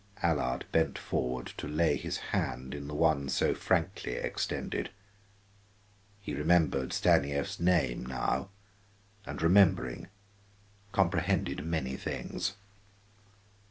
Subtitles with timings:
[0.23, 4.89] Allard bent forward to lay his hand in the one so frankly extended.
[6.19, 8.49] He remembered Stanief's name now,
[9.27, 10.07] and remembering,
[10.91, 12.53] comprehended many things.